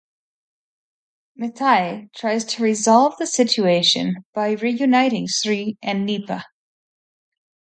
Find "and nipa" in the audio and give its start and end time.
5.83-6.43